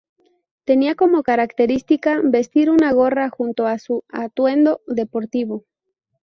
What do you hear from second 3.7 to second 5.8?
su atuendo deportivo.